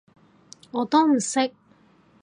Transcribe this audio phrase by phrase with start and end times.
[0.71, 1.53] 我都唔識